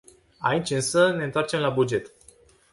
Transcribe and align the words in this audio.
Aici 0.39 0.69
însă 0.69 1.11
ne 1.11 1.23
întoarcem 1.23 1.59
la 1.59 1.69
buget. 1.69 2.13